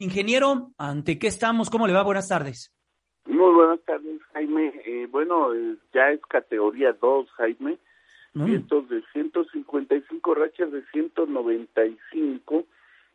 Ingeniero, 0.00 0.70
¿ante 0.78 1.18
qué 1.18 1.26
estamos? 1.26 1.70
¿Cómo 1.70 1.88
le 1.88 1.92
va? 1.92 2.04
Buenas 2.04 2.28
tardes. 2.28 2.72
Muy 3.26 3.52
buenas 3.52 3.80
tardes, 3.80 4.22
Jaime. 4.32 4.72
Eh, 4.86 5.08
bueno, 5.10 5.52
eh, 5.52 5.76
ya 5.92 6.12
es 6.12 6.20
categoría 6.26 6.92
2, 6.92 7.28
Jaime. 7.32 7.78
Mm. 8.32 8.44
Vientos 8.44 8.88
de 8.88 9.02
155 9.12 10.34
rachas 10.36 10.70
de 10.70 10.84
195. 10.92 12.64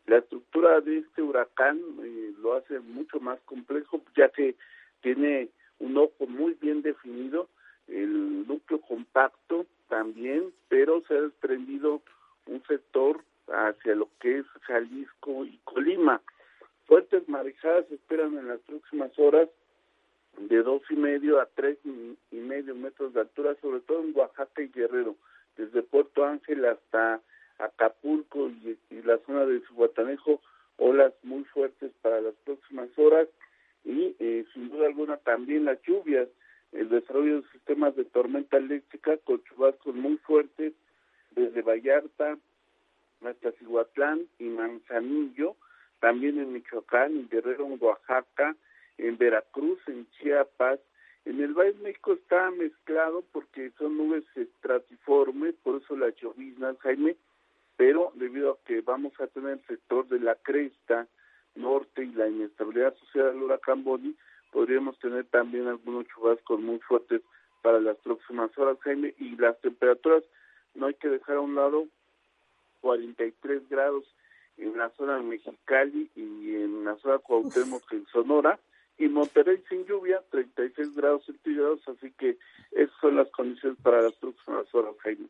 La 0.07 0.17
estructura 0.17 0.81
de 0.81 0.97
este 0.97 1.21
huracán 1.21 1.79
eh, 2.03 2.33
lo 2.41 2.55
hace 2.55 2.81
mucho 2.81 3.21
más 3.21 3.39
complejo, 3.45 4.01
ya 4.17 4.27
que 4.27 4.55
tiene 5.01 5.47
un 5.79 5.97
ojo 5.97 6.27
muy 6.27 6.57
bien 6.59 6.81
definido, 6.81 7.47
el 7.87 8.45
núcleo 8.45 8.81
compacto 8.81 9.65
también, 9.87 10.51
pero 10.67 11.01
se 11.07 11.15
ha 11.15 11.21
desprendido 11.21 12.01
un 12.45 12.61
sector 12.67 13.23
hacia 13.47 13.95
lo 13.95 14.09
que 14.19 14.39
es 14.39 14.45
Jalisco 14.63 15.45
y 15.45 15.57
Colima. 15.63 16.21
Fuertes 16.85 17.27
marejadas 17.27 17.89
esperan 17.91 18.37
en 18.37 18.47
las 18.47 18.59
próximas 18.61 19.11
horas 19.17 19.49
de 20.37 20.63
dos 20.63 20.81
y 20.89 20.95
medio 20.95 21.39
a 21.39 21.45
tres 21.45 21.77
y 22.31 22.35
medio 22.35 22.75
metros 22.75 23.13
de 23.13 23.21
altura, 23.21 23.55
sobre 23.61 23.81
todo 23.81 24.01
en 24.01 24.15
Oaxaca 24.15 24.61
y 24.61 24.67
Guerrero, 24.67 25.15
desde 25.57 25.83
Puerto 25.83 26.25
Ángel 26.25 26.65
hasta 26.65 27.21
Acapulco 27.59 28.49
y, 28.49 28.77
la 29.03 29.17
zona 29.19 29.45
de 29.45 29.61
Suguatanejo, 29.61 30.41
olas 30.77 31.13
muy 31.23 31.43
fuertes 31.45 31.91
para 32.01 32.19
las 32.21 32.33
próximas 32.43 32.89
horas 32.97 33.27
y 33.85 34.15
eh, 34.19 34.45
sin 34.53 34.69
duda 34.69 34.87
alguna 34.87 35.17
también 35.17 35.65
las 35.65 35.81
lluvias, 35.83 36.27
el 36.71 36.89
desarrollo 36.89 37.41
de 37.41 37.47
sistemas 37.51 37.95
de 37.95 38.05
tormenta 38.05 38.57
eléctrica 38.57 39.17
con 39.17 39.43
chubascos 39.43 39.93
muy 39.93 40.17
fuertes 40.17 40.73
desde 41.31 41.61
Vallarta 41.61 42.37
hasta 43.23 43.51
Cihuatlán 43.53 44.27
y 44.39 44.45
Manzanillo, 44.45 45.55
también 46.03 46.37
en 46.37 46.51
Michoacán, 46.51 47.13
en 47.13 47.29
Guerrero, 47.29 47.65
en 47.65 47.77
Oaxaca, 47.79 48.57
en 48.97 49.17
Veracruz, 49.17 49.79
en 49.87 50.05
Chiapas. 50.11 50.81
En 51.23 51.39
el 51.39 51.53
Valle 51.53 51.71
de 51.71 51.83
México 51.83 52.11
está 52.11 52.51
mezclado 52.51 53.23
porque 53.31 53.71
son 53.77 53.95
nubes 53.95 54.25
estratiformes, 54.35 55.55
por 55.63 55.81
eso 55.81 55.95
la 55.95 56.09
llovizna, 56.09 56.75
Jaime, 56.81 57.15
pero 57.77 58.11
debido 58.15 58.51
a 58.51 58.57
que 58.65 58.81
vamos 58.81 59.13
a 59.21 59.27
tener 59.27 59.51
el 59.51 59.65
sector 59.65 60.05
de 60.09 60.19
la 60.19 60.35
cresta 60.35 61.07
norte 61.55 62.03
y 62.03 62.11
la 62.11 62.27
inestabilidad 62.27 62.93
asociada 62.93 63.31
al 63.31 63.41
huracán 63.41 63.85
Bonnie, 63.85 64.15
podríamos 64.51 64.99
tener 64.99 65.23
también 65.27 65.67
algunos 65.67 66.05
chubascos 66.07 66.59
muy 66.59 66.79
fuertes 66.79 67.21
para 67.61 67.79
las 67.79 67.95
próximas 67.99 68.51
horas, 68.57 68.77
Jaime, 68.81 69.13
y 69.19 69.37
las 69.37 69.57
temperaturas 69.61 70.25
no 70.75 70.87
hay 70.87 70.95
que 70.95 71.07
dejar 71.07 71.37
a 71.37 71.39
un 71.39 71.55
lado 71.55 71.87
43 72.81 73.69
grados 73.69 74.03
en 74.57 74.77
la 74.77 74.89
zona 74.91 75.17
de 75.17 75.23
Mexicali 75.23 76.09
y 76.15 76.55
en 76.55 76.85
la 76.85 76.95
zona 76.97 77.15
de 77.15 77.19
Cuauhtémoc 77.21 77.91
en 77.91 78.05
Sonora. 78.07 78.59
Y 78.97 79.07
Monterrey 79.07 79.61
sin 79.67 79.85
lluvia 79.85 80.21
36 80.29 80.95
grados 80.95 81.25
centígrados 81.25 81.81
así 81.87 82.11
que 82.11 82.37
esas 82.71 82.95
son 83.01 83.15
las 83.15 83.29
condiciones 83.31 83.79
para 83.81 84.01
las 84.01 84.13
próximas 84.13 84.73
horas 84.73 84.95
Jaime. 84.99 85.27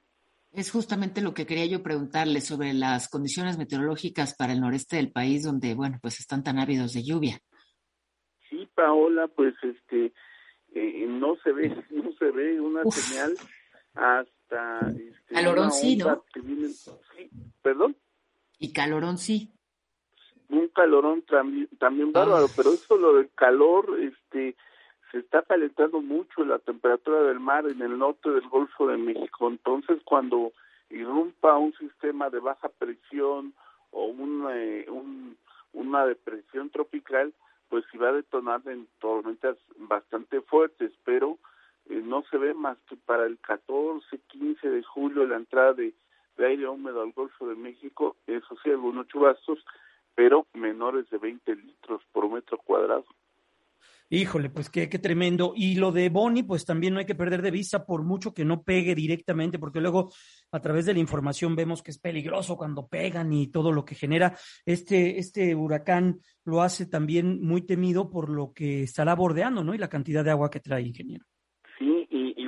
Es 0.51 0.69
justamente 0.69 1.21
lo 1.21 1.33
que 1.33 1.45
quería 1.45 1.65
yo 1.65 1.81
preguntarle 1.81 2.41
sobre 2.41 2.73
las 2.73 3.09
condiciones 3.09 3.57
meteorológicas 3.57 4.35
para 4.35 4.53
el 4.53 4.59
noreste 4.59 4.97
del 4.97 5.11
país 5.11 5.43
donde 5.43 5.75
bueno 5.75 5.97
pues 6.01 6.19
están 6.19 6.43
tan 6.43 6.59
ávidos 6.59 6.93
de 6.93 7.03
lluvia. 7.03 7.39
Sí 8.49 8.67
Paola 8.75 9.29
pues 9.29 9.55
este 9.63 10.13
eh, 10.75 11.05
no 11.07 11.37
se 11.37 11.53
ve 11.53 11.69
no 11.89 12.11
se 12.19 12.31
ve 12.31 12.59
una 12.59 12.83
señal 12.91 13.33
hasta 13.93 14.79
este, 14.89 15.33
calorón 15.33 15.71
sí 15.71 15.95
no 15.95 16.23
sí 16.35 17.29
perdón 17.61 17.95
y 18.63 18.71
calorón 18.71 19.17
sí. 19.17 19.51
Un 20.47 20.69
calorón 20.69 21.21
también, 21.23 21.67
también 21.79 22.13
bárbaro, 22.13 22.45
pero 22.55 22.71
eso 22.71 22.95
lo 22.95 23.15
del 23.15 23.29
calor, 23.35 23.99
este, 23.99 24.55
se 25.11 25.17
está 25.17 25.41
calentando 25.41 25.99
mucho 25.99 26.45
la 26.45 26.59
temperatura 26.59 27.23
del 27.23 27.41
mar 27.41 27.65
en 27.67 27.81
el 27.81 27.97
norte 27.97 28.29
del 28.29 28.47
Golfo 28.47 28.87
de 28.87 28.95
México. 28.95 29.49
Entonces, 29.49 29.99
cuando 30.05 30.53
irrumpa 30.89 31.57
un 31.57 31.73
sistema 31.73 32.29
de 32.29 32.39
baja 32.39 32.69
presión 32.69 33.53
o 33.91 34.05
una, 34.05 34.55
eh, 34.55 34.87
una 35.73 36.05
depresión 36.05 36.69
tropical, 36.69 37.33
pues 37.67 37.83
sí 37.91 37.97
va 37.97 38.09
a 38.09 38.13
detonar 38.13 38.61
en 38.67 38.87
tormentas 39.01 39.57
bastante 39.75 40.39
fuertes, 40.39 40.93
pero 41.03 41.37
eh, 41.89 42.01
no 42.01 42.23
se 42.31 42.37
ve 42.37 42.53
más 42.53 42.77
que 42.87 42.95
para 42.95 43.25
el 43.25 43.37
14, 43.39 44.19
15 44.29 44.69
de 44.69 44.83
julio 44.83 45.27
la 45.27 45.35
entrada 45.35 45.73
de 45.73 45.93
de 46.37 46.47
aire 46.47 46.67
húmedo 46.67 47.01
al 47.01 47.11
Golfo 47.11 47.47
de 47.47 47.55
México, 47.55 48.17
eso 48.27 48.55
sí, 48.63 48.69
algunos 48.69 49.07
chubascos, 49.07 49.59
pero 50.15 50.47
menores 50.53 51.09
de 51.09 51.17
20 51.17 51.55
litros 51.55 52.01
por 52.11 52.29
metro 52.31 52.57
cuadrado. 52.57 53.05
Híjole, 54.09 54.51
pues 54.51 54.69
qué, 54.69 54.89
qué 54.89 54.99
tremendo. 54.99 55.53
Y 55.55 55.75
lo 55.75 55.91
de 55.91 56.09
Boni, 56.09 56.43
pues 56.43 56.65
también 56.65 56.93
no 56.93 56.99
hay 56.99 57.05
que 57.07 57.15
perder 57.15 57.41
de 57.41 57.49
vista 57.49 57.83
por 57.83 58.03
mucho 58.03 58.31
que 58.31 58.45
no 58.45 58.61
pegue 58.61 58.93
directamente, 58.93 59.57
porque 59.57 59.81
luego 59.81 60.11
a 60.51 60.59
través 60.59 60.85
de 60.85 60.93
la 60.93 60.99
información 60.99 61.55
vemos 61.55 61.81
que 61.81 61.89
es 61.89 61.97
peligroso 61.97 62.55
cuando 62.55 62.87
pegan 62.87 63.33
y 63.33 63.47
todo 63.47 63.71
lo 63.71 63.83
que 63.83 63.95
genera. 63.95 64.37
Este, 64.65 65.17
este 65.17 65.55
huracán 65.55 66.19
lo 66.43 66.61
hace 66.61 66.85
también 66.85 67.41
muy 67.41 67.63
temido 67.63 68.11
por 68.11 68.29
lo 68.29 68.53
que 68.53 68.83
estará 68.83 69.15
bordeando, 69.15 69.63
¿no? 69.63 69.73
Y 69.73 69.79
la 69.79 69.89
cantidad 69.89 70.23
de 70.23 70.31
agua 70.31 70.51
que 70.51 70.59
trae, 70.59 70.83
ingeniero. 70.83 71.25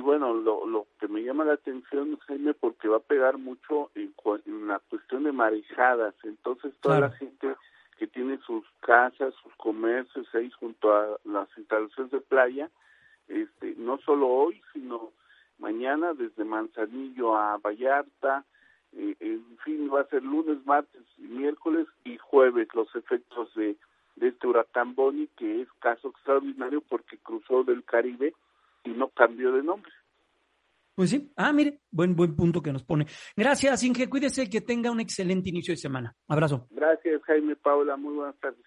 Bueno, 0.06 0.34
lo, 0.34 0.64
lo 0.66 0.86
que 1.00 1.08
me 1.08 1.24
llama 1.24 1.44
la 1.44 1.54
atención, 1.54 2.16
Jaime, 2.28 2.54
porque 2.54 2.86
va 2.86 2.98
a 2.98 3.00
pegar 3.00 3.38
mucho 3.38 3.90
en, 3.96 4.14
la 4.68 4.78
cuestión 4.78 5.24
de 5.24 5.32
marejadas. 5.32 6.14
Entonces, 6.22 6.72
toda 6.80 7.00
la 7.00 7.10
gente 7.10 7.56
que 7.98 8.06
tiene 8.06 8.38
sus 8.46 8.64
casas, 8.78 9.34
sus 9.42 9.52
comercios 9.56 10.32
ahí 10.32 10.48
junto 10.60 10.94
a 10.94 11.18
las 11.24 11.48
instalaciones 11.58 12.12
de 12.12 12.20
playa, 12.20 12.70
este, 13.26 13.74
no 13.78 13.98
solo 13.98 14.28
hoy, 14.28 14.62
sino 14.72 15.10
mañana 15.58 16.14
desde 16.14 16.44
Manzanillo 16.44 17.36
a 17.36 17.58
Vallarta, 17.58 18.44
eh, 18.92 19.16
en 19.18 19.58
fin, 19.64 19.90
va 19.92 20.02
a 20.02 20.08
ser 20.08 20.22
lunes, 20.22 20.64
martes 20.64 21.02
miércoles 21.18 21.88
y 22.04 22.16
jueves 22.18 22.68
los 22.74 22.94
efectos 22.94 23.52
de, 23.56 23.76
de 24.14 24.28
este 24.28 24.46
huracán 24.46 24.94
Bonnie, 24.94 25.28
que 25.36 25.62
es 25.62 25.68
caso 25.80 26.10
extraordinario 26.10 26.80
porque 26.82 27.18
cruzó 27.18 27.64
del 27.64 27.82
Caribe 27.82 28.34
y 28.86 28.90
no 28.90 29.08
cambió 29.10 29.52
de 29.52 29.62
nombre. 29.62 29.92
Pues 30.94 31.10
sí, 31.10 31.30
ah, 31.36 31.52
mire, 31.52 31.80
buen, 31.90 32.16
buen 32.16 32.34
punto 32.34 32.62
que 32.62 32.72
nos 32.72 32.82
pone. 32.82 33.06
Gracias, 33.36 33.84
Inge, 33.84 34.08
cuídese 34.08 34.48
que 34.48 34.62
tenga 34.62 34.90
un 34.90 35.00
excelente 35.00 35.50
inicio 35.50 35.72
de 35.72 35.76
semana. 35.76 36.16
Abrazo. 36.26 36.66
Gracias, 36.70 37.22
Jaime 37.24 37.54
Paula, 37.56 37.96
muy 37.96 38.14
buenas 38.14 38.38
tardes. 38.40 38.66